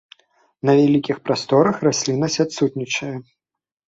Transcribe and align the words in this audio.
На 0.69 0.73
вялікіх 0.79 1.19
прасторах 1.27 1.75
расліннасць 1.87 2.39
адсутнічае. 2.45 3.11